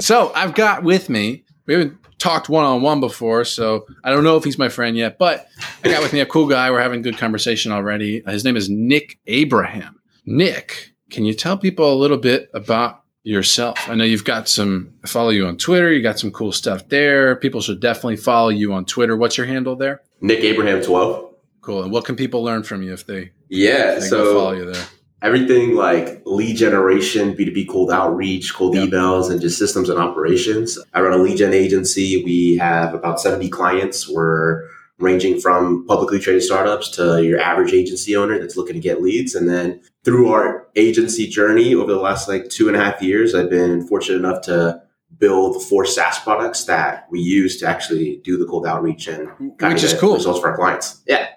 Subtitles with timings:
[0.00, 4.24] So I've got with me, we haven't talked one on one before, so I don't
[4.24, 5.46] know if he's my friend yet, but
[5.84, 6.70] I got with me a cool guy.
[6.70, 8.22] We're having good conversation already.
[8.26, 10.00] His name is Nick Abraham.
[10.26, 13.78] Nick, can you tell people a little bit about yourself?
[13.88, 15.92] I know you've got some, I follow you on Twitter.
[15.92, 17.36] You got some cool stuff there.
[17.36, 19.16] People should definitely follow you on Twitter.
[19.16, 20.02] What's your handle there?
[20.20, 21.34] Nick Abraham 12.
[21.60, 21.82] Cool.
[21.84, 23.94] And what can people learn from you if they, Yeah.
[23.94, 24.84] if they so follow you there?
[25.22, 28.88] Everything like lead generation, B2B cold outreach, cold Yep.
[28.88, 30.78] emails, and just systems and operations.
[30.92, 32.22] I run a lead gen agency.
[32.24, 34.08] We have about 70 clients.
[34.08, 34.64] We're
[34.98, 39.34] ranging from publicly traded startups to your average agency owner that's looking to get leads.
[39.34, 43.34] And then through our agency journey over the last like two and a half years,
[43.34, 44.80] I've been fortunate enough to
[45.18, 49.28] build four SaaS products that we use to actually do the cold outreach and
[49.58, 50.14] kind Which of is get cool.
[50.14, 51.02] results for our clients.
[51.06, 51.28] Yeah.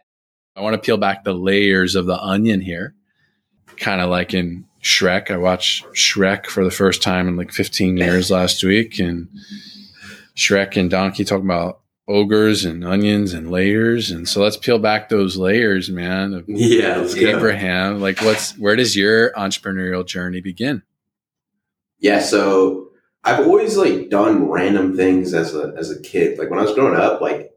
[0.56, 2.96] I want to peel back the layers of the onion here.
[3.76, 5.30] Kind of like in Shrek.
[5.30, 9.28] I watched Shrek for the first time in like 15 years last week, and
[10.36, 14.12] Shrek and Donkey talking about ogres and onions and layers.
[14.12, 16.34] And so let's peel back those layers, man.
[16.34, 16.98] Of Yeah.
[16.98, 17.28] Let's go.
[17.28, 20.84] Abraham, like what's where does your entrepreneurial journey begin?
[22.00, 22.90] Yeah, so
[23.24, 26.38] I've always like done random things as a as a kid.
[26.38, 27.52] Like when I was growing up, like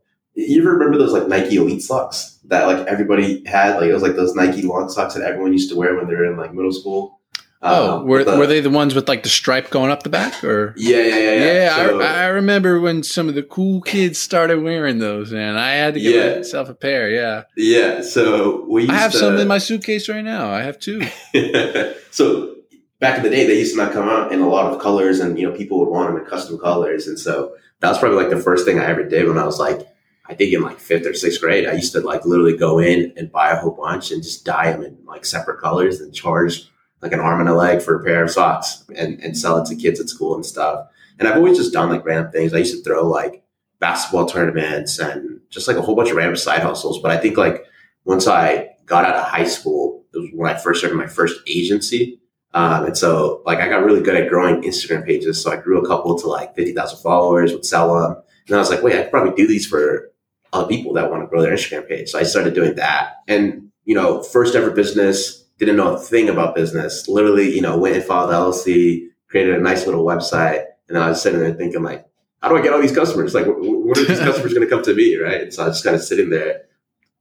[0.48, 3.76] you ever remember those like Nike Elite socks that like everybody had?
[3.76, 6.14] Like it was like those Nike long socks that everyone used to wear when they
[6.14, 7.18] were in like middle school.
[7.62, 10.08] Oh, Um, were, the- were they the ones with like the stripe going up the
[10.08, 10.72] back, or?
[10.78, 11.44] Yeah, yeah, yeah, yeah.
[11.52, 15.56] Yeah, So- I, I remember when some of the cool kids started wearing those, man.
[15.58, 16.36] I had to get Yeah.
[16.38, 17.10] myself a pair.
[17.10, 18.00] Yeah, yeah.
[18.00, 20.50] So we used I have to, some in my suitcase right now.
[20.50, 21.02] I have two.
[22.10, 22.54] so
[22.98, 25.20] back in the day, they used to not come out in a lot of colors,
[25.20, 28.16] and you know people would want them in custom colors, and so that was probably
[28.18, 29.86] like the first thing I ever did when I was like,
[30.26, 31.68] I think in like fifth or sixth grade.
[31.68, 34.70] I used to like literally go in and buy a whole bunch and just dye
[34.72, 36.70] them in like separate colors and charge
[37.02, 39.66] like an arm and a leg for a pair of socks and and sell it
[39.66, 40.86] to kids at school and stuff.
[41.18, 42.54] And I've always just done like random things.
[42.54, 43.42] I used to throw like
[43.80, 47.00] basketball tournaments and just like a whole bunch of random side hustles.
[47.00, 47.64] But I think like
[48.04, 51.40] once I got out of high school, it was when I first started my first
[51.46, 52.20] agency.
[52.52, 55.42] Um, and so like I got really good at growing Instagram pages.
[55.42, 58.22] So I grew a couple to like 50,000 followers, would sell them.
[58.46, 60.10] And I was like, wait, I could probably do these for
[60.52, 62.10] other people that want to grow their Instagram page.
[62.10, 63.16] So I started doing that.
[63.28, 67.06] And, you know, first ever business, didn't know a thing about business.
[67.06, 70.64] Literally, you know, went and filed LLC, created a nice little website.
[70.88, 72.06] And I was sitting there thinking like,
[72.42, 73.34] how do I get all these customers?
[73.34, 75.16] Like, wh- wh- are these customers going to come to me?
[75.16, 75.42] Right.
[75.42, 76.62] And so I was just kind of sitting there,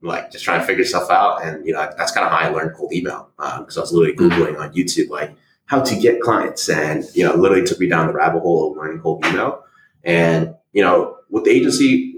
[0.02, 1.44] like just trying to figure stuff out.
[1.44, 3.30] And, you know, that's kind of how I learned cold email.
[3.38, 5.36] Um, cause I was literally Googling on YouTube, like
[5.66, 6.70] how to get clients.
[6.70, 9.66] And, you know, literally took me down the rabbit hole of learning cold email.
[10.06, 12.09] And, you know, with the agency,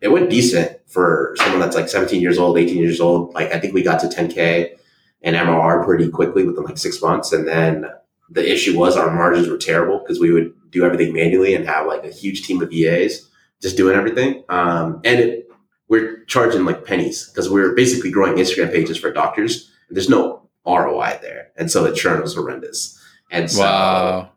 [0.00, 3.34] it went decent for someone that's like 17 years old, 18 years old.
[3.34, 4.76] Like, I think we got to 10K
[5.22, 7.32] and MRR pretty quickly within like six months.
[7.32, 7.86] And then
[8.30, 11.86] the issue was our margins were terrible because we would do everything manually and have
[11.86, 13.28] like a huge team of EAs
[13.60, 14.44] just doing everything.
[14.48, 15.50] Um, and it,
[15.88, 19.70] we're charging like pennies because we're basically growing Instagram pages for doctors.
[19.90, 21.48] There's no ROI there.
[21.56, 22.96] And so the churn was horrendous.
[23.30, 24.32] And so, wow,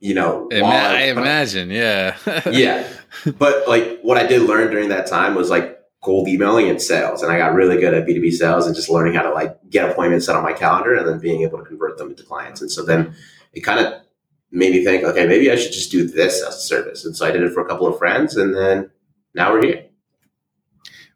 [0.00, 1.70] you know, Ima- while I imagine.
[1.70, 2.16] Yeah,
[2.50, 2.86] yeah.
[3.38, 7.22] But like what I did learn during that time was like cold emailing and sales.
[7.22, 9.90] And I got really good at B2B sales and just learning how to like get
[9.90, 12.60] appointments set on my calendar and then being able to convert them into clients.
[12.60, 13.14] And so then
[13.52, 13.94] it kind of
[14.52, 17.04] made me think, okay, maybe I should just do this as a service.
[17.04, 18.90] And so I did it for a couple of friends and then
[19.34, 19.86] now we're here.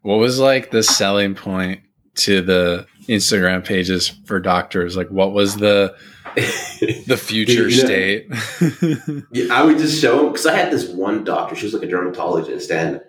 [0.01, 1.81] What was like the selling point
[2.15, 4.97] to the Instagram pages for doctors?
[4.97, 5.95] Like, what was the
[7.07, 8.27] the future You know- state?
[9.31, 11.55] Yeah, I would just show because I had this one doctor.
[11.55, 13.01] She was like a dermatologist, and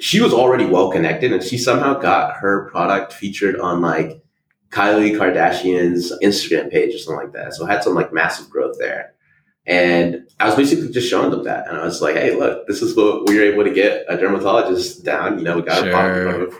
[0.00, 4.22] she was already well connected, and she somehow got her product featured on like
[4.70, 7.54] Kylie Kardashian's Instagram page or something like that.
[7.54, 9.14] So I had some like massive growth there,
[9.66, 12.82] and I was basically just showing them that, and I was like, "Hey, look, this
[12.82, 15.38] is what we were able to get a dermatologist down.
[15.38, 16.58] You know, we got a product in front of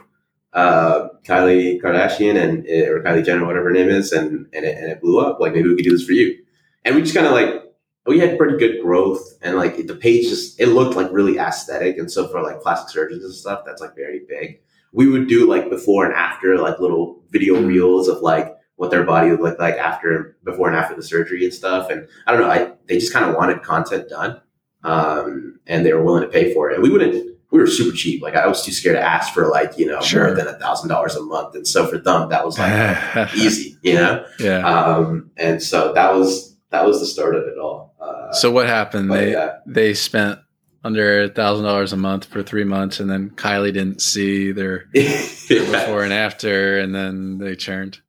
[0.52, 4.90] uh, Kylie Kardashian and or Kylie Jenner, whatever her name is, and and it, and
[4.90, 5.40] it blew up.
[5.40, 6.36] Like maybe we could do this for you."
[6.84, 7.62] And we just kind of like
[8.06, 11.98] we had pretty good growth and like the page just it looked like really aesthetic
[11.98, 14.60] and so for like plastic surgeons and stuff that's like very big
[14.92, 17.68] we would do like before and after like little video Mhm.
[17.68, 21.44] reels of like what their body would look like after before and after the surgery
[21.44, 24.40] and stuff and i don't know i they just kind of wanted content done
[24.82, 27.94] um and they were willing to pay for it and we wouldn't we were super
[27.96, 30.26] cheap like i was too scared to ask for like you know Sure.
[30.26, 33.76] more than a thousand dollars a month and so for them that was like easy
[33.82, 34.66] you know Yeah.
[34.66, 38.66] um and so that was that was the start of it all uh, So what
[38.66, 39.12] happened?
[39.12, 39.58] They yeah.
[39.66, 40.38] they spent
[40.82, 44.86] under a thousand dollars a month for three months, and then Kylie didn't see their
[44.92, 48.00] before and after, and then they churned.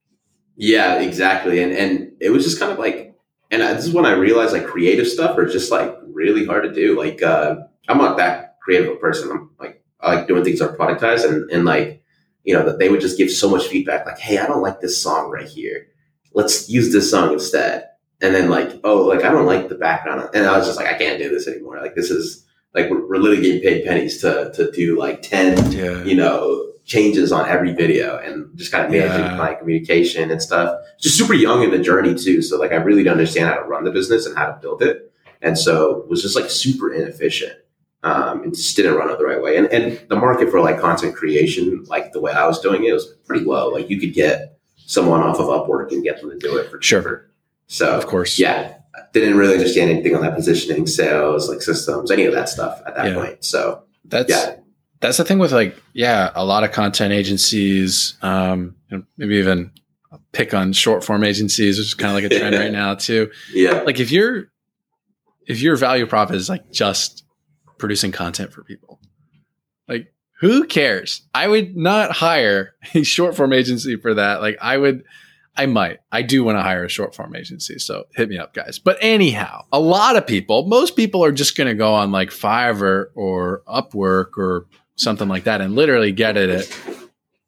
[0.55, 1.61] Yeah, exactly.
[1.61, 3.13] And and it was just kind of like,
[3.51, 6.73] and this is when I realized like creative stuff or just like really hard to
[6.73, 6.97] do.
[6.97, 7.57] Like, uh,
[7.87, 9.29] I'm not that creative a person.
[9.31, 12.03] I'm like, I like doing things that are productized and, and like,
[12.43, 14.81] you know, that they would just give so much feedback like, hey, I don't like
[14.81, 15.87] this song right here.
[16.33, 17.89] Let's use this song instead.
[18.21, 20.29] And then like, oh, like I don't like the background.
[20.33, 21.79] And I was just like, I can't do this anymore.
[21.79, 25.71] Like this is like we're, we're literally getting paid pennies to to do like 10,
[25.71, 26.03] Yeah.
[26.03, 29.35] you know, changes on every video and just kind of managing Yeah.
[29.37, 30.77] client communication and stuff.
[30.99, 32.41] Just super young in the journey too.
[32.41, 34.81] So like I really didn't understand how to run the business and how to build
[34.81, 35.11] it.
[35.41, 37.53] And so it was just like super inefficient.
[38.03, 39.55] Um, and just didn't run it the right way.
[39.55, 42.91] And and the market for like content creation, like the way I was doing it,
[42.91, 43.69] was pretty low.
[43.69, 46.81] Like you could get someone off of Upwork and get them to do it for
[46.81, 46.99] Sure.
[47.01, 47.31] cheaper.
[47.67, 48.37] So Of course.
[48.37, 48.73] yeah,
[49.13, 52.95] didn't really understand anything on that positioning, sales, like systems, any of that stuff at
[52.97, 53.13] that Yeah.
[53.15, 53.45] point.
[53.45, 54.55] So That's Yeah.
[54.99, 59.71] that's the thing with like yeah, a lot of content agencies, um, know, maybe even
[60.33, 63.31] pick on short form agencies, which is kind of like a trend right now too.
[63.53, 64.49] yeah, Like if your
[65.47, 67.23] if your value prop is like just
[67.77, 68.99] producing content for people,
[69.87, 71.21] like who cares?
[71.33, 74.41] I would not hire a short form agency for that.
[74.41, 75.03] Like I would
[75.55, 75.99] I might.
[76.11, 78.79] I do want to hire a short form agency, so hit me up, guys.
[78.79, 82.29] But anyhow, a lot of people, most people are just going to go on like
[82.29, 84.65] Fiverr or Upwork or
[84.95, 86.79] something like that and literally get it at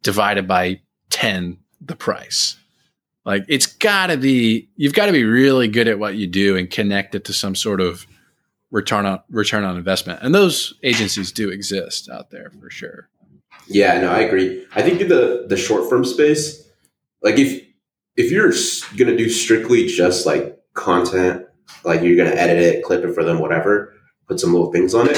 [0.04, 2.57] divided by 10 the price.
[3.25, 6.56] Like it's got to be you've got to be really good at what you do
[6.56, 8.06] and connect it to some sort of
[8.75, 10.19] return on return on investment.
[10.22, 13.07] And those agencies do exist out there for sure.
[13.68, 14.68] yeah, no, I agree.
[14.75, 16.69] I think in the the short form space,
[17.24, 17.66] like if
[18.18, 18.51] if you're
[18.98, 21.45] gonna do strictly just like content,
[21.86, 23.94] like you're gonna edit it, clip it for them, whatever,
[24.27, 25.18] put some little things on it.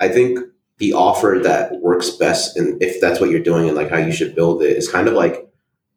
[0.00, 0.38] I think
[0.78, 4.12] the offer that works best, and if that's what you're doing, and like how you
[4.12, 5.46] should build it, is kind of like.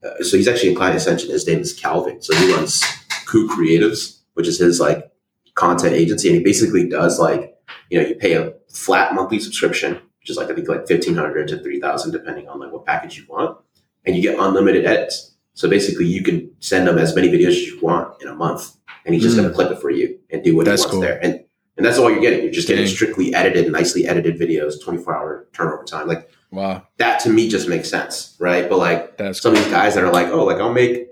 [0.03, 1.31] Uh, so he's actually in client ascension.
[1.31, 2.21] His name is Calvin.
[2.21, 2.83] So he runs
[3.25, 5.11] Coup Creatives, which is his like
[5.57, 7.57] content agency, and he basically does like
[7.89, 11.15] you know you pay a flat monthly subscription, which is like I think like fifteen
[11.15, 13.57] hundred to three thousand, depending on like what package you want,
[14.05, 15.33] and you get unlimited edits.
[15.53, 18.75] So basically, you can send him as many videos as you want in a month,
[19.05, 19.39] and he's just Mm.
[19.39, 21.01] going to clip it for you and do what That's he wants cool.
[21.01, 21.19] there.
[21.25, 21.43] And
[21.77, 22.43] and that's all you're getting.
[22.43, 22.93] You're just getting Dang.
[22.93, 26.07] strictly edited, nicely edited videos, twenty four hour turnover time.
[26.07, 28.69] Like Wow, that to me just makes sense, right?
[28.69, 31.07] But like that's some of these guys that are like, oh, like I'll make,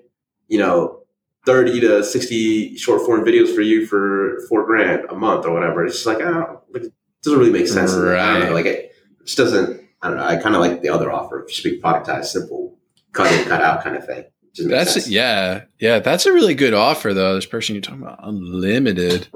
[0.48, 1.02] you know,
[1.46, 5.86] 30 to 60 short form videos for you for four grand a month or whatever.
[5.86, 6.94] It's just like, oh, like, it
[7.24, 7.92] doesn't really make sense.
[7.94, 7.98] to.
[7.98, 8.12] I don't
[8.42, 8.44] Right.
[8.50, 8.54] know.
[8.54, 8.92] Like it
[9.26, 10.26] just doesn't, I don't know.
[10.26, 12.78] I kind of like the other offer, just be productized, simple,
[13.14, 14.26] cut in, cut out kind of thing.
[14.58, 15.10] That's sense.
[15.10, 16.00] yeah, yeah.
[16.00, 17.36] That's a really good offer, though.
[17.36, 19.28] This person you're talking about, unlimited.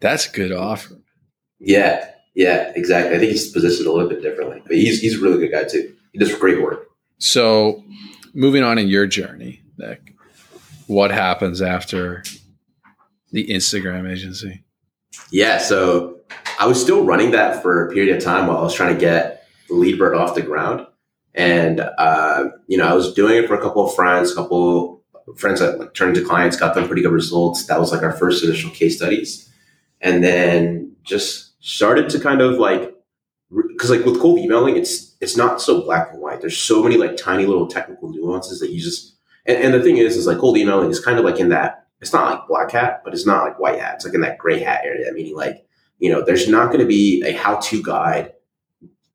[0.00, 0.94] That's a good offer.
[1.58, 2.08] Yeah.
[2.36, 3.16] Yeah, exactly.
[3.16, 5.64] I think he's positioned a little bit differently, but he's, he's a really good guy
[5.64, 5.94] too.
[6.12, 6.86] He does great work.
[7.18, 7.82] So,
[8.32, 10.14] moving on in your journey, Nick,
[10.90, 12.24] what happens after
[13.30, 14.64] the Instagram agency?
[15.30, 16.18] Yeah, so
[16.58, 19.00] I was still running that for a period of time while I was trying to
[19.00, 20.84] get the Leadbird off the ground.
[21.32, 25.04] And, uh, you know, I was doing it for a couple of friends, a couple
[25.28, 27.66] of friends that like, turned to clients, got them pretty good results.
[27.66, 29.48] That was like our first initial case studies.
[30.00, 32.92] And then just started to kind of like,
[33.68, 36.40] because like with cold emailing, it's it's not so black and white.
[36.40, 39.14] There's so many like tiny little technical nuances that you just,
[39.50, 41.86] and, and the thing is, is like cold emailing is kind of like in that,
[42.00, 43.96] it's not like black hat, but it's not like white hat.
[43.96, 45.66] It's like in that gray hat area, meaning like,
[45.98, 48.32] you know, there's not going to be a how-to guide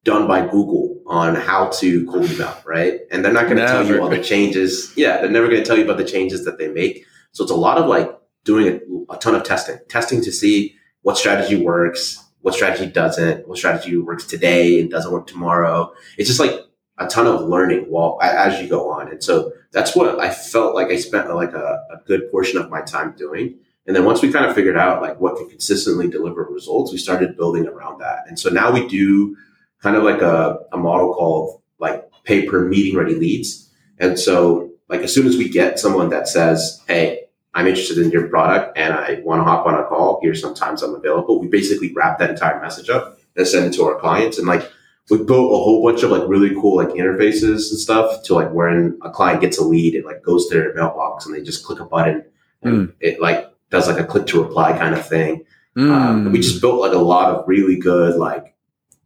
[0.04, 3.02] done by Google on how to cold email, right?
[3.12, 4.94] And they're not going to tell you all the changes.
[4.96, 7.06] Yeah, they're never going to tell you about the changes that they make.
[7.32, 8.68] So it's a lot of like doing
[9.10, 13.58] a, a ton of testing, testing to see what strategy works, what strategy doesn't, what
[13.58, 15.92] strategy works today and doesn't work tomorrow.
[16.18, 16.54] It's just like
[16.98, 19.10] a ton of learning while as you go on.
[19.10, 22.70] And so that's what I felt like I spent like a, a good portion of
[22.70, 23.58] my time doing.
[23.86, 26.98] And then once we kind of figured out like what could consistently deliver results, we
[26.98, 28.24] started building around that.
[28.28, 29.36] And so now we do
[29.82, 33.70] kind of like a, a model called like pay per meeting ready leads.
[34.00, 38.12] And so like as soon as we get someone that says, Hey, I'm interested in
[38.12, 41.40] your product and I want to hop on a call, here's sometimes I'm available.
[41.40, 44.38] We basically wrap that entire message up and send it to our clients.
[44.38, 44.70] And like
[45.10, 48.52] we built a whole bunch of like really cool like interfaces and stuff to like
[48.52, 51.64] when a client gets a lead, it like goes to their mailbox and they just
[51.64, 52.24] click a button
[52.64, 55.46] and it like does like a click to reply kind of thing.
[55.78, 56.32] Um, Mm.
[56.32, 58.56] we just built like a lot of really good like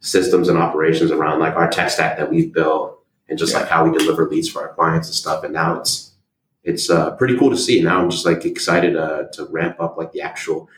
[0.02, 3.60] systems and operations around like our tech stack that we've built and just Yeah.
[3.60, 5.44] like how we deliver leads for our clients and stuff.
[5.44, 6.14] And now it's
[6.64, 7.82] it's uh, pretty cool to see.
[7.82, 10.70] Now I'm just like excited uh, to ramp up like the actual.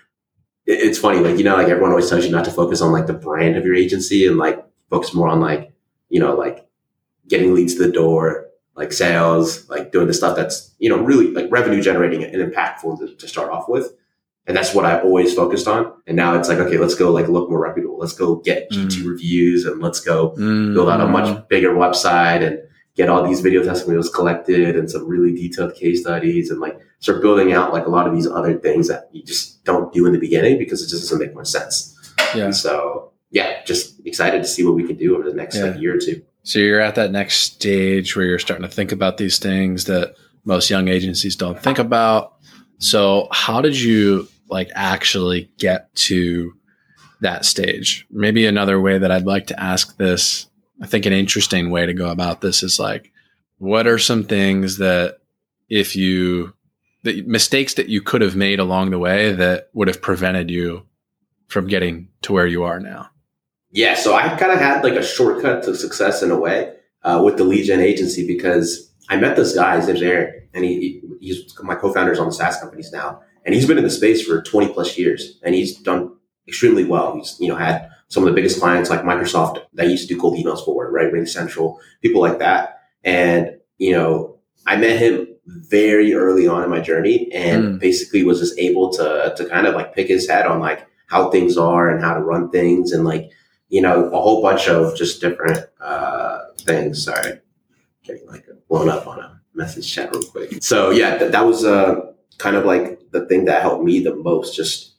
[0.65, 2.91] it- it's funny, like you know, like everyone always tells you not to focus on
[2.91, 5.73] like the brand of your agency and like focus more on like
[6.09, 6.67] you know like
[7.27, 11.31] getting leads to the door, like sales, like doing the stuff that's you know really
[11.31, 13.87] like revenue generating and impactful to, to start off with.
[14.47, 15.81] and that's what I always focused on.
[16.07, 17.97] And now it's like, okay, let's go like look more reputable.
[17.99, 20.73] Let's go get G2 reviews and let's go Mm.
[20.73, 22.57] build out a much bigger website and
[22.95, 27.21] get all these video testimonials collected and some really detailed case studies and like start
[27.21, 30.11] building out like a lot of these other things that you just don't do in
[30.11, 31.95] the beginning because it just doesn't make much sense.
[32.35, 32.45] Yeah.
[32.45, 35.65] And so yeah, just excited to see what we can do over the next Yeah.
[35.65, 36.21] like year or two.
[36.43, 40.15] So you're at that next stage where you're starting to think about these things that
[40.43, 42.33] most young agencies don't think about.
[42.79, 46.53] So how did you like actually get to
[47.21, 48.07] that stage?
[48.09, 50.47] Maybe another way that I'd like to ask this,
[50.81, 53.11] I think an interesting way to go about this is like,
[53.59, 55.19] what are some things that
[55.69, 56.53] if you,
[57.03, 60.87] the mistakes that you could have made along the way that would have prevented you
[61.49, 63.10] from getting to where you are now?
[63.71, 66.73] Yeah, so I kind of had like a shortcut to success in a way
[67.03, 70.65] uh, with the lead gen agency because I met this guy, his name's Eric, and
[70.65, 71.01] he, he-
[71.33, 74.41] he's my co-founders on the SaaS companies now, and he's been in the space for
[74.41, 76.15] 20 plus years, and he's done
[76.47, 77.15] extremely well.
[77.15, 80.13] He's you know had some of the biggest clients like Microsoft that he used to
[80.15, 84.37] do cold emails for, right, RingCentral, people like that, and you know
[84.67, 87.79] I met him very early on in my journey, and Mm.
[87.79, 91.29] basically was just able to to kind of like pick his head on like how
[91.29, 93.29] things are and how to run things and like
[93.71, 97.03] you know, a whole bunch of just different uh, things.
[97.05, 97.39] Sorry,
[98.03, 100.61] getting like blown up on a message chat real quick.
[100.61, 104.15] So yeah, th- that was uh, kind of like the thing that helped me the
[104.15, 104.55] most.
[104.55, 104.95] Just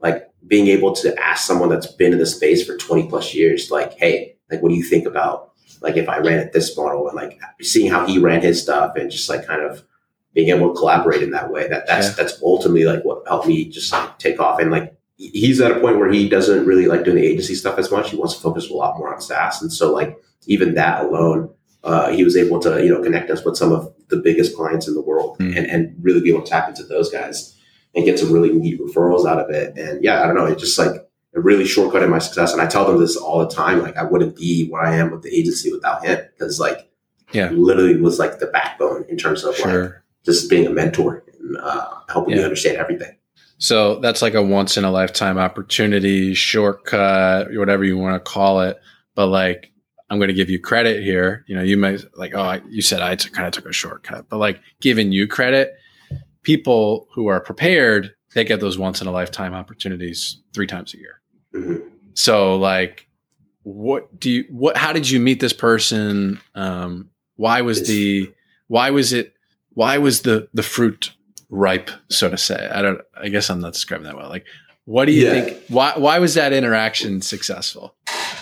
[0.00, 3.70] like being able to ask someone that's been in the space for 20 plus years,
[3.70, 7.06] like, hey, like, what do you think about like if I ran at this model
[7.08, 9.84] and like seeing how he ran his stuff and just like kind of
[10.32, 11.68] being able to collaborate in that way.
[11.68, 12.14] That that's Yeah.
[12.24, 15.80] that's ultimately like what helped me just like take off and like he's at a
[15.80, 18.10] point where he doesn't really like doing the agency stuff as much.
[18.10, 19.62] He wants to focus a lot more on SaaS.
[19.62, 20.16] And so like
[20.46, 21.50] even that alone,
[21.84, 24.88] uh, he was able to, you know, connect us with some of the biggest clients
[24.88, 25.56] in the world Mm.
[25.56, 27.56] and, and really be able to tap into those guys
[27.94, 29.76] and get some really neat referrals out of it.
[29.78, 32.52] And yeah, I don't know, it just like it really shortcutted my success.
[32.52, 33.82] And I tell them this all the time.
[33.82, 36.88] Like I wouldn't be where I am with the agency without him because like
[37.32, 37.50] Yeah.
[37.50, 39.92] literally was like the backbone in terms of like
[40.24, 42.44] just being a mentor and uh, helping me Yeah.
[42.46, 43.16] understand everything.
[43.64, 48.60] So that's like a once in a lifetime opportunity, shortcut, whatever you want to call
[48.60, 48.78] it.
[49.14, 49.72] But like,
[50.10, 51.46] I'm going to give you credit here.
[51.46, 54.26] You know, you might like, oh, I, you said I kind of took a shortcut,
[54.28, 55.72] but like giving you credit,
[56.42, 60.98] people who are prepared, they get those once in a lifetime opportunities three times a
[60.98, 61.22] year.
[61.54, 61.88] Mhm.
[62.12, 63.08] So like,
[63.62, 66.38] what do you, what, how did you meet this person?
[66.54, 68.30] Um, why was the,
[68.66, 69.32] why was it,
[69.70, 71.14] why was the, the fruit
[71.54, 72.68] ripe, so to say?
[72.72, 74.28] I don't, I guess I'm not describing that well.
[74.28, 74.44] Like,
[74.84, 75.30] what do you Yeah.
[75.44, 75.62] think?
[75.68, 77.94] Why, why was that interaction successful?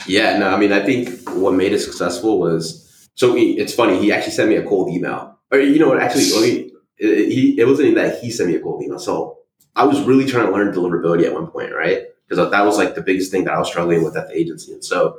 [0.06, 3.98] Yeah, no, I mean, I think what made it successful was so he, it's funny.
[4.00, 6.00] He actually sent me a cold email, or you know what?
[6.02, 8.98] Actually, it, he it wasn't even that he sent me a cold email.
[8.98, 9.38] So
[9.76, 12.04] I was really trying to learn deliverability at one point, right?
[12.26, 14.72] Because that was like the biggest thing that I was struggling with at the agency.
[14.72, 15.18] And so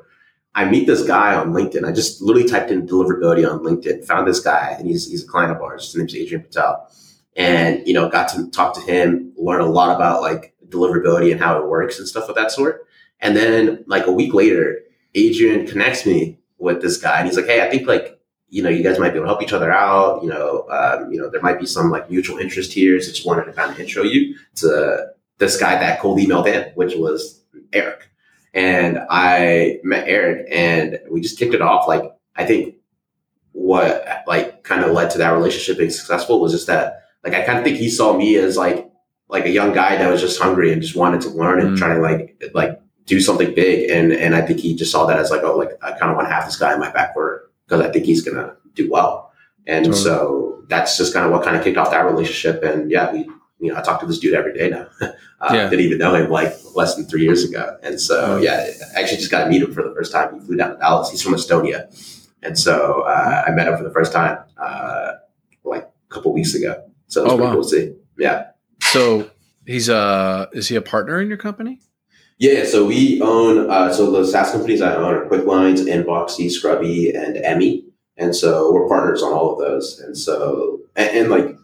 [0.56, 1.88] I meet this guy on LinkedIn.
[1.88, 5.28] I just literally typed in deliverability on LinkedIn, found this guy, and he's he's a
[5.28, 5.86] client of ours.
[5.86, 6.90] His name's Adrian Patel,
[7.36, 11.40] and you know, got to talk to him, learn a lot about like deliverability and
[11.40, 12.88] how it works and stuff of that sort.
[13.20, 14.80] And then like a week later,
[15.16, 18.70] Adrian connects me with this guy, and he's like, "Hey, I think like you know
[18.70, 20.22] you guys might be able to help each other out.
[20.24, 23.00] You know, um, you know there might be some like mutual interest here.
[23.02, 26.72] So just wanted to kind of intro you to this guy that cold emailed in,
[26.76, 28.10] which was Eric.
[28.54, 31.88] And I met Eric, and we just kicked it off.
[31.88, 32.04] Like
[32.36, 32.76] I think
[33.54, 37.42] what like kind of led to that relationship being successful was just that like I
[37.44, 38.90] kind of think he saw me as like
[39.30, 41.78] like a young guy that was just hungry and just wanted to learn and Mm.
[41.78, 43.90] trying to like like do something big.
[43.90, 46.16] And and I think he just saw that as like oh like I kind of
[46.18, 48.90] want to have this guy in my back burner because I think he's gonna do
[48.92, 49.32] well.
[49.68, 50.04] And Totally.
[50.04, 52.64] so that's just kind of what kind of kicked off that relationship.
[52.64, 53.20] And yeah we
[53.60, 54.88] you know I talk to this dude every day now.
[55.44, 55.70] Uh, Yeah.
[55.70, 57.78] didn't even know him like less than three years ago.
[57.84, 58.66] And so yeah
[58.96, 60.34] I actually just got to meet him for the first time.
[60.34, 61.10] He flew down to Dallas.
[61.12, 61.80] He's from Estonia.
[62.44, 65.14] And so uh, I met him for the first time uh,
[65.66, 67.54] like a couple weeks ago so it was Oh, pretty wow.
[67.54, 68.46] cool to see yeah
[68.82, 69.30] So
[69.66, 71.80] he's a, is he a partner in your company?
[72.40, 77.12] Yeah, so we own uh, so the SaaS companies I own are QuickLines, Inboxy, Scrubby,
[77.16, 77.86] and Emmy,
[78.18, 80.00] and so we're partners on all of those.
[80.00, 81.56] And so and, and like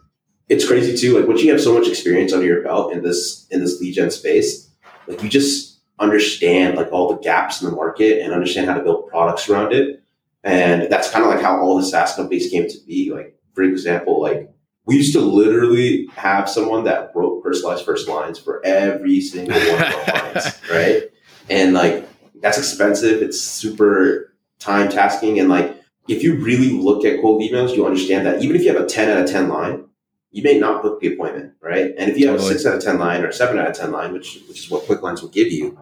[0.48, 1.17] it's crazy too.
[1.19, 3.93] Like once you have so much experience under your belt in this in this lead
[3.96, 4.69] gen space,
[5.08, 8.84] like you just understand like all the gaps in the market and understand how to
[8.84, 10.01] build products around it.
[10.43, 13.12] And that's kind of like how all the SaaS companies came to be.
[13.13, 14.50] Like for example, like
[14.89, 19.84] we used to literally have someone that wrote personalized first lines for every single one
[19.84, 21.03] of our clients, right?
[21.48, 22.10] And like
[22.41, 23.22] that's expensive.
[23.22, 25.39] It's super time tasking.
[25.39, 28.74] And like if you really look at cold emails, you understand that even if you
[28.74, 29.86] have a 10 out of 10 line,
[30.31, 31.93] you may not book the appointment, right?
[31.96, 32.55] And if you have Totally.
[32.55, 34.60] a six out of ten line or a seven out of ten line, which which
[34.60, 35.77] is what QuickLines will give you,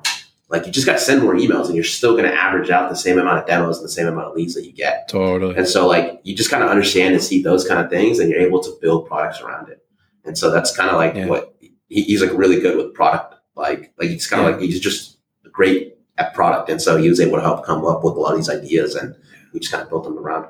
[0.50, 2.90] like you just got to send more emails, and you're still going to average out
[2.90, 5.08] the same amount of demos and the same amount of leads that you get.
[5.10, 5.56] Totally.
[5.56, 8.30] And so, like, you just kind of understand and see those kind of things, and
[8.30, 9.84] you're able to build products around it.
[10.24, 11.28] And so that's kind of like Yeah.
[11.28, 11.56] what
[11.90, 13.36] he, he's like really good with product.
[13.56, 14.56] Like, like he's kind of Yeah.
[14.58, 15.18] like he's just
[15.52, 18.32] great at product, and so he was able to help come up with a lot
[18.32, 19.16] of these ideas, and
[19.54, 20.46] we just kind of built them around.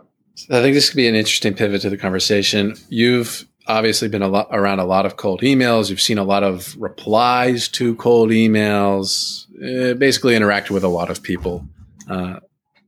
[0.52, 2.76] I think this could be an interesting pivot to the conversation.
[2.90, 5.90] You've obviously been a lot around a lot of cold emails.
[5.90, 9.46] You've seen a lot of replies to cold emails.
[9.58, 11.66] Uh, basically, interacted with a lot of people.
[12.10, 12.40] Uh,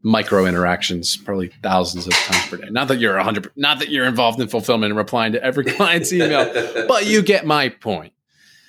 [0.01, 2.69] micro interactions, probably thousands of times per day.
[2.69, 3.51] Not that you're a hundred.
[3.55, 6.51] Not that you're involved in fulfillment and replying to every client's email,
[6.87, 8.13] but you get my point.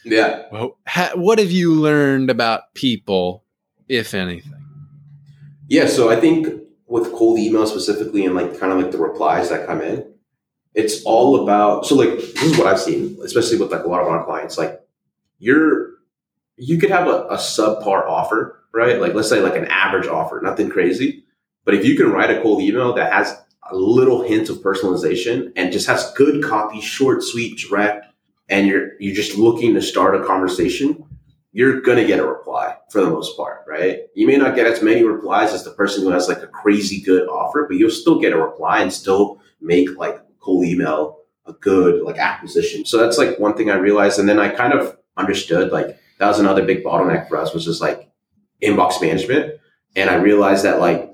[0.04, 0.44] yeah.
[0.50, 3.44] Well, ha- what have you learned about people,
[3.88, 4.54] if anything?
[5.68, 6.48] Yeah, so I think
[6.88, 10.09] with cold email specifically and like kind of like the replies that come in,
[10.74, 14.02] it's all about so like this is what I've seen, especially with like a lot
[14.02, 14.56] of our clients.
[14.58, 14.80] Like
[15.38, 15.90] you're
[16.56, 19.00] you could have a, a subpar offer, right?
[19.00, 21.24] Like let's say like an average offer, nothing crazy.
[21.64, 23.36] But if you can write a cold email that has
[23.70, 28.06] a little hint of personalization and just has good copy, short, sweet, direct,
[28.48, 31.04] and you're you're just looking to start a conversation,
[31.52, 34.02] you're gonna get a reply for the most part, right?
[34.14, 37.00] You may not get as many replies as the person who has like a crazy
[37.00, 41.52] good offer, but you'll still get a reply and still make like cold email a
[41.52, 42.84] good like acquisition.
[42.84, 44.18] So that's like one thing I realized.
[44.18, 47.64] And then I kind of understood like that was another big bottleneck for us was
[47.64, 48.10] just like
[48.62, 49.60] inbox management.
[49.96, 51.10] And I realized that like,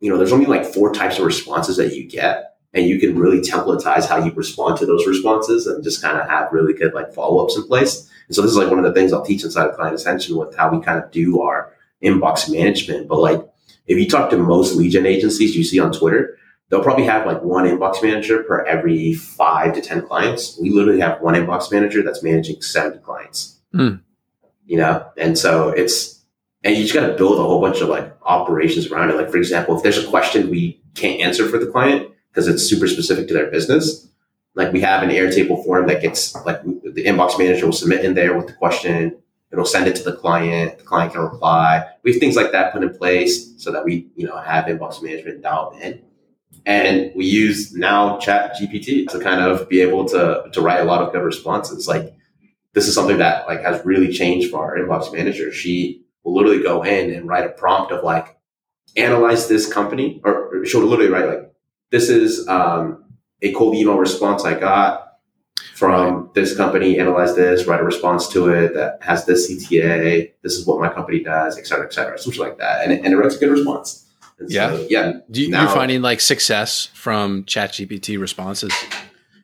[0.00, 2.46] you know, there's only like four types of responses that you get.
[2.72, 6.28] And you can really templatize how you respond to those responses and just kind of
[6.28, 8.08] have really good like follow-ups in place.
[8.28, 10.36] And so this is like one of the things I'll teach inside of client ascension
[10.36, 13.08] with how we kind of do our inbox management.
[13.08, 13.40] But like
[13.88, 16.38] if you talk to most lead gen agencies you see on Twitter,
[16.70, 20.58] they'll probably have like one inbox manager per every five to 10 clients.
[20.58, 23.58] We literally have one inbox manager that's managing 70 clients.
[23.72, 23.96] Hmm.
[24.64, 26.24] You know, and so it's,
[26.62, 29.16] and you just got to build a whole bunch of like operations around it.
[29.16, 32.62] Like, for example, if there's a question we can't answer for the client because it's
[32.62, 34.08] super specific to their business,
[34.54, 38.14] like we have an Airtable form that gets like the inbox manager will submit in
[38.14, 39.16] there with the question.
[39.52, 40.78] It'll send it to the client.
[40.78, 41.88] The client can reply.
[42.04, 45.02] We have things like that put in place so that we, you know, have inbox
[45.02, 46.00] management dialed in.
[46.66, 50.84] And we use now Chat GPT to kind of be able to to write a
[50.84, 51.88] lot of good responses.
[51.88, 52.14] Like
[52.74, 55.52] this is something that like has really changed for our inbox manager.
[55.52, 58.36] She will literally go in and write a prompt of like
[58.96, 61.52] analyze this company, or, she'll literally write like
[61.90, 63.04] this is um,
[63.42, 65.18] a cold email response I got
[65.74, 66.98] from this company.
[66.98, 70.32] Analyze this, write a response to it that has this CTA.
[70.42, 73.12] This is what my company does, et cetera, et cetera, something like that, and and
[73.12, 74.06] it writes a good response.
[74.40, 74.70] And Yeah.
[74.76, 78.72] so, yeah, Do you, you're finding like success from ChatGPT responses?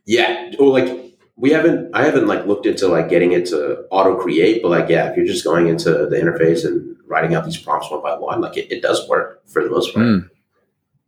[0.06, 0.88] Yeah, or like
[1.36, 4.88] we haven't, I haven't like looked into like getting it to auto create, but like
[4.88, 8.16] yeah, if you're just going into the interface and writing out these prompts one by
[8.16, 10.06] one, like it, it does work for the most part.
[10.06, 10.30] Mm.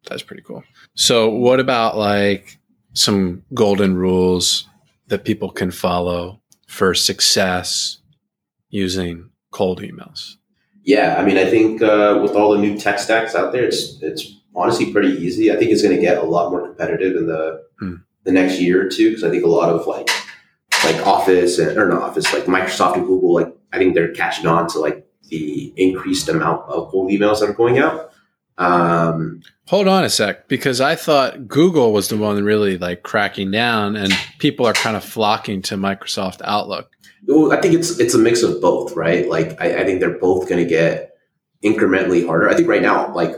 [0.09, 0.65] That's pretty cool.
[0.95, 2.59] So, what about like
[2.93, 4.67] some golden rules
[5.09, 7.99] that people can follow for success
[8.71, 10.37] using cold emails?
[10.89, 13.81] Yeah, I mean, I think uh, with all the new tech stacks out there, it's
[14.01, 14.23] it's
[14.55, 15.53] honestly pretty easy.
[15.53, 17.43] I think it's going to get a lot more competitive in the
[17.79, 17.97] Hmm.
[18.25, 20.09] the next year or two because I think a lot of like
[20.85, 24.47] like Office and or not Office, like Microsoft and Google, like I think they're catching
[24.47, 28.11] on to like the increased amount of cold emails that are going out.
[28.59, 33.51] Um, Hold on a sec, because I thought Google was the one really like cracking
[33.51, 36.91] down, and people are kind of flocking to Microsoft Outlook.
[37.27, 39.29] Well, I think it's it's a mix of both, right?
[39.29, 41.13] Like I, I think they're both going to get
[41.63, 42.49] incrementally harder.
[42.49, 43.35] I think right now, like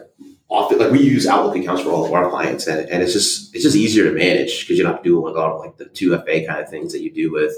[0.49, 3.55] often, like we use Outlook accounts for all of our clients, and, and it's just
[3.55, 5.77] it's just easier to manage because you don't have to do a lot of like
[5.79, 7.53] the two FA kind of things that you do with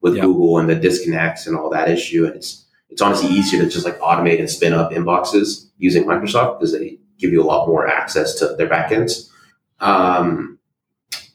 [0.00, 0.22] with Yeah.
[0.22, 2.26] Google and the disconnects and all that issue.
[2.26, 6.58] And it's it's honestly easier to just like automate and spin up inboxes using Microsoft
[6.58, 9.30] because they give you a lot more access to their backends.
[9.80, 10.58] Um,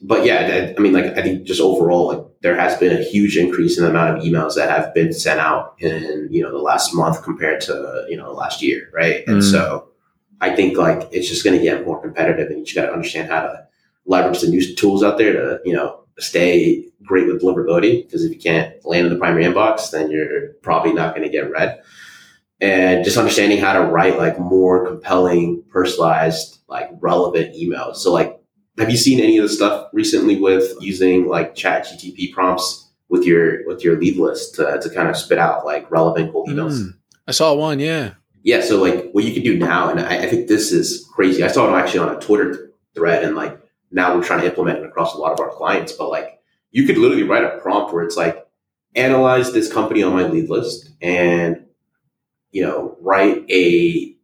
[0.00, 3.02] but yeah, I, I mean, like I think just overall, like there has been a
[3.02, 6.50] huge increase in the amount of emails that have been sent out in you know
[6.50, 9.22] the last month compared to you know the last year, right?
[9.26, 9.50] And Mm.
[9.50, 9.88] so
[10.40, 12.92] I think like it's just going to get more competitive, and you just got to
[12.92, 13.66] understand how to
[14.06, 18.04] leverage the new tools out there to you know stay great with deliverability.
[18.04, 21.32] Because if you can't land in the primary inbox, then you're probably not going to
[21.32, 21.80] get read.
[22.62, 27.96] And just understanding how to write like more compelling, personalized, like relevant emails.
[27.96, 28.40] So like
[28.78, 33.24] have you seen any of the stuff recently with using like chat GTP prompts with
[33.24, 36.80] your with your lead list to, to kind of spit out like relevant cold emails?
[36.80, 36.94] Mm.
[37.26, 38.14] I saw one, yeah.
[38.42, 41.44] Yeah, so like what you can do now, and I, I think this is crazy.
[41.44, 44.78] I saw it actually on a Twitter thread, and like now we're trying to implement
[44.78, 45.92] it across a lot of our clients.
[45.92, 48.46] But like you could literally write a prompt where it's like,
[48.94, 51.66] analyze this company on my lead list and,
[52.52, 54.14] you know, write a,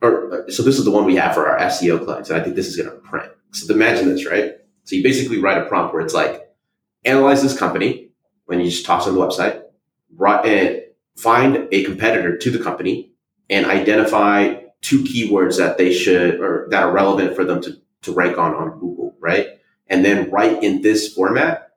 [0.00, 2.30] or so this is the one we have for our SEO clients.
[2.30, 3.30] And I think this is going to print.
[3.52, 4.54] So imagine this, right?
[4.84, 6.40] So you basically write a prompt where it's like,
[7.04, 8.10] analyze this company
[8.46, 9.62] when you just toss on the website,
[10.16, 10.82] write, and
[11.16, 13.12] find a competitor to the company
[13.50, 18.12] and identify two keywords that they should or that are relevant for them to, to
[18.12, 19.48] rank on on Google, right?
[19.88, 21.72] And then write in this format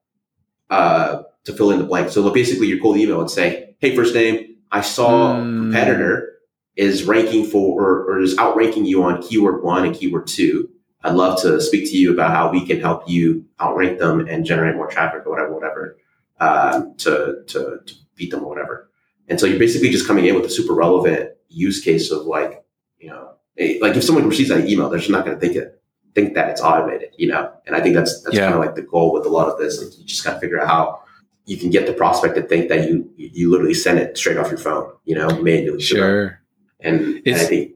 [0.70, 2.10] uh, to fill in the blank.
[2.10, 5.64] So basically, your cold email would say, "Hey, first name, I saw mm.
[5.64, 6.40] competitor
[6.76, 10.70] is ranking for or, or is outranking you on keyword one and keyword two.
[11.04, 14.46] I'd love to speak to you about how we can help you outrank them and
[14.46, 15.98] generate more traffic or whatever, whatever,
[16.40, 18.90] uh, to, to to beat them or whatever."
[19.28, 22.64] And so you're basically just coming in with a super relevant use case of like,
[23.00, 23.34] you know,
[23.82, 25.82] like if someone receives that email, they're just not going to think it,
[26.16, 27.52] think that it's automated, you know?
[27.66, 28.44] And I think that's, that's yeah.
[28.44, 29.82] kind of like the goal with a lot of this.
[29.82, 31.04] Like you just got to figure out how
[31.48, 34.50] you can get the prospect to think that you, you literally send it straight off
[34.50, 35.82] your phone, you know, manually.
[35.82, 36.42] Sure.
[36.82, 37.72] And, it's, and I think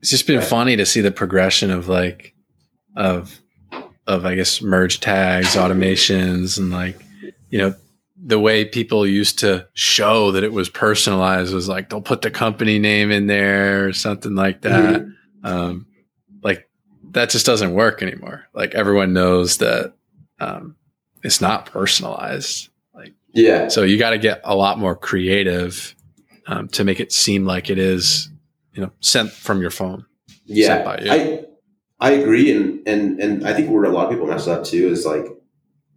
[0.00, 2.34] it's just been funny to see the progression of like,
[2.94, 3.40] of,
[4.06, 7.00] of, I guess, merge tags, automations, and like,
[7.48, 7.74] you know,
[8.22, 12.30] the way people used to show that it was personalized was like they'll put the
[12.30, 15.02] company name in there or something like that.
[15.02, 15.46] Mm-hmm.
[15.46, 15.86] Um,
[16.42, 16.68] like
[17.12, 18.44] that just doesn't work anymore.
[18.52, 19.94] Like everyone knows that
[20.40, 20.76] um,
[21.22, 22.68] it's not personalized.
[23.32, 25.94] Yeah, so you got to get a lot more creative
[26.46, 28.30] um, to make it seem like it is,
[28.72, 30.06] you know, sent from your phone.
[30.44, 31.44] Yeah, I
[32.00, 34.88] I agree, and and and I think where a lot of people mess up too
[34.88, 35.26] is like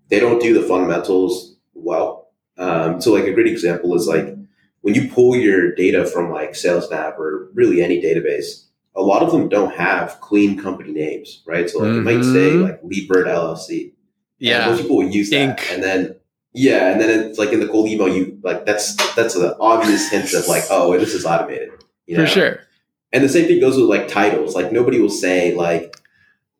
[0.10, 2.30] they don't do the fundamentals well.
[2.58, 4.36] Um, so like a great example is like
[4.82, 8.65] when you pull your data from like SalesNav or really any database,
[8.96, 11.70] a lot of them don't have clean company names, right?
[11.70, 12.08] So like mm-hmm.
[12.08, 12.63] it might say mm-hmm.
[12.63, 13.94] like Leadbird LLC.
[14.39, 14.63] Yeah.
[14.63, 15.58] And most people will use that.
[15.58, 15.74] Inc.
[15.74, 16.15] And then
[16.54, 20.10] yeah, and then it's like in the cold email, you like that's that's the obvious
[20.10, 21.72] hint of like, oh, this is automated.
[22.08, 22.26] You know?
[22.26, 22.60] For sure.
[23.14, 24.56] And the same thing goes with like titles.
[24.56, 25.96] Like nobody will say like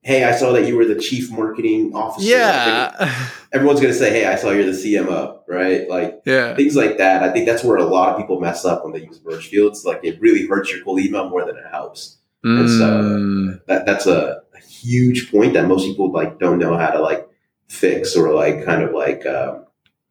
[0.04, 2.28] hey, I saw that you were the chief marketing officer.
[2.28, 3.30] Yeah.
[3.54, 5.88] Everyone's to say, hey, I saw you're the CMO, right?
[5.88, 6.56] Like yeah.
[6.56, 7.24] things like that.
[7.24, 9.86] I think that's where a lot of people mess up when they use merge fields.
[9.86, 12.18] Like it really hurts your cold email more than it helps.
[12.46, 12.60] Mm.
[12.60, 13.66] And so mm.
[13.68, 17.30] that, that's a, a, huge point that most people like don't know how to like
[17.68, 19.66] fix or like kind of like um,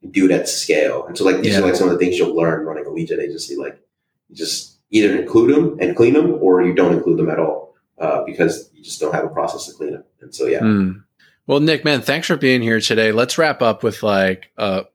[0.08, 1.06] do it at scale.
[1.06, 1.60] And so like these yeah.
[1.60, 3.56] are like some of the things you'll learn running a lead gen agency.
[3.56, 3.80] Like
[4.28, 7.74] you just either include them and clean them or you don't include them at all
[7.98, 10.04] uh, because you just don't have a process to clean them.
[10.20, 10.60] And so, yeah.
[10.60, 11.04] Mm.
[11.46, 13.12] Well, Nick, man, thanks for being here today.
[13.12, 14.86] Let's wrap up with like a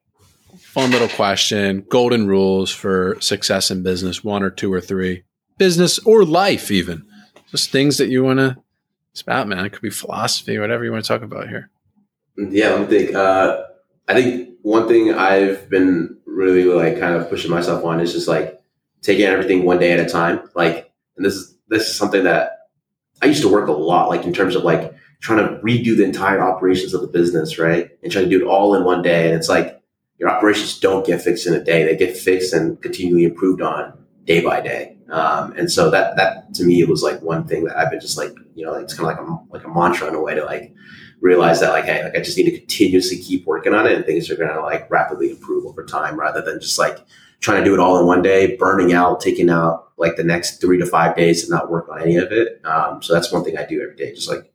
[0.58, 5.24] fun little question golden rules for success in business, one or two or three,
[5.58, 7.06] business or life, even
[7.52, 8.58] just things that you want to
[9.14, 9.66] spout, man.
[9.66, 11.70] It could be philosophy, whatever you want to talk about here.
[12.38, 13.16] Yeah, me think.
[13.16, 13.64] Uh,
[14.08, 18.28] I think one thing I've been really like kind of pushing myself on is just
[18.28, 18.60] like
[19.04, 20.50] taking everything one day at a time.
[20.56, 22.70] Like, and this is this is something that
[23.22, 26.04] I used to work a lot, like in terms of like trying to redo the
[26.04, 27.92] entire operations of the business, right?
[28.02, 29.28] And trying to do it all in one day.
[29.28, 29.80] And it's like
[30.18, 33.94] your operations don't get fixed in a day; they get fixed and continually improved on
[34.24, 34.98] day by day.
[35.12, 38.02] Um, and so that that to me it was like one thing that I've been
[38.02, 40.34] just like you know it's kind of like a like a mantra in a way
[40.34, 40.74] to like
[41.26, 44.06] realize that like hey like I just need to continuously keep working on it and
[44.06, 47.00] things are gonna like rapidly improve over time rather than just like
[47.42, 50.62] trying to do it all in one day, burning out, taking out like the next
[50.62, 52.60] three to five days and not work on any of it.
[52.66, 54.14] Um, so that's one thing I do every day.
[54.14, 54.52] Just like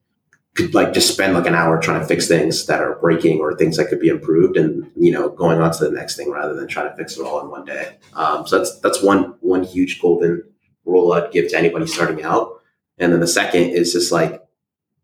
[0.55, 3.57] could like just spend like an hour trying to fix things that are breaking or
[3.57, 6.55] things that could be improved and you know going on to the next thing rather
[6.55, 9.63] than trying to fix it all in one day um, so that's that's one one
[9.63, 10.43] huge golden
[10.85, 12.61] rule i'd give to anybody starting out
[12.99, 14.43] and then the second is just like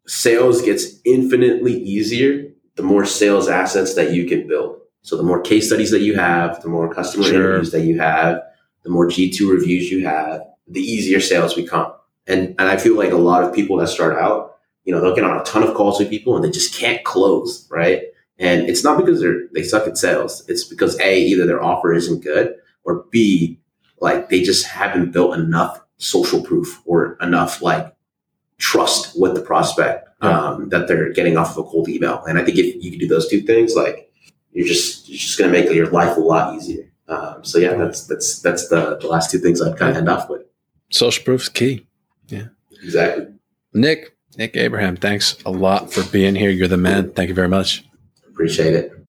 [0.07, 5.41] sales gets infinitely easier the more sales assets that you can build so the more
[5.41, 7.35] case studies that you have, the more customer sure.
[7.37, 8.43] interviews that you have,
[8.83, 11.93] the more G2 reviews you have, the easier sales become.
[12.27, 15.15] And, and I feel like a lot of people that start out, you know, they'll
[15.15, 18.03] get on a ton of calls with people and they just can't close, right?
[18.41, 20.45] And it's not because they're, they suck at sales.
[20.49, 23.61] It's because A, either their offer isn't good or B,
[24.01, 27.95] like they just haven't built enough social proof or enough like
[28.59, 32.25] trust with the prospect um, that they're getting off of a cold email.
[32.25, 34.11] And I think if you can do those two things, like
[34.53, 36.91] you're just you're just going to make your life a lot easier.
[37.09, 40.09] Um, so yeah, that's that's that's the, the last two things I'd kind of end
[40.09, 40.43] off with.
[40.91, 41.87] Social proof's key.
[42.29, 42.49] Yeah,
[42.83, 43.27] exactly.
[43.73, 46.51] Nick, Nick Abraham, thanks a lot for being here.
[46.51, 47.13] You're the man.
[47.13, 47.85] Thank you very much.
[48.29, 48.96] Appreciate it.